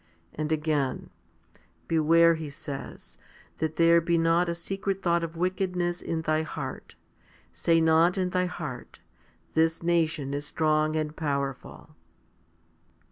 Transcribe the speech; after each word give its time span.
1 0.31 0.33
And 0.39 0.51
again, 0.51 1.11
Beware, 1.87 2.33
He 2.33 2.49
says, 2.49 3.19
that 3.59 3.75
there 3.75 4.01
be 4.01 4.17
not 4.17 4.49
a 4.49 4.55
secret 4.55 5.03
thought 5.03 5.23
of 5.23 5.37
wickedness 5.37 6.01
in 6.01 6.23
thy 6.23 6.41
heart; 6.41 6.95
say 7.53 7.79
not 7.79 8.17
in 8.17 8.31
thy 8.31 8.47
heart, 8.47 8.97
This 9.53 9.83
nation 9.83 10.33
is 10.33 10.47
strong 10.47 10.95
and 10.95 11.15
powerful. 11.15 11.95